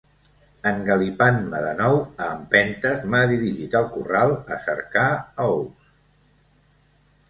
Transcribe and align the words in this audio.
Engalipant-me 0.69 1.59
de 1.65 1.75
nou, 1.83 1.99
a 2.25 2.31
empentes 2.39 3.05
m'ha 3.13 3.23
dirigit 3.35 3.79
al 3.83 3.89
corral 3.95 4.37
a 4.37 4.61
cercar 4.69 5.09
ous. 5.49 5.91